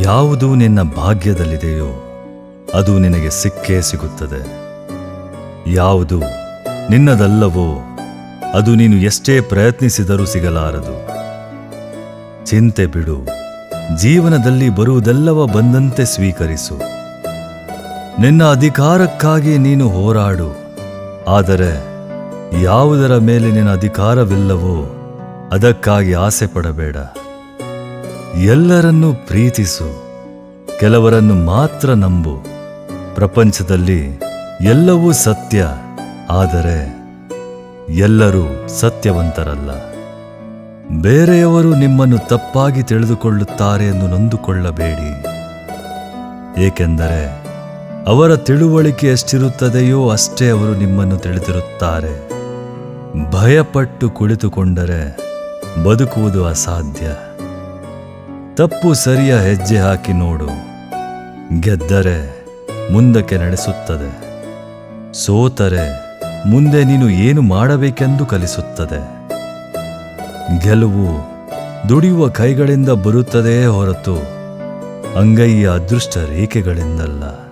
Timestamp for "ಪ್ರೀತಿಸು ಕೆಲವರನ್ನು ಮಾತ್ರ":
29.14-31.90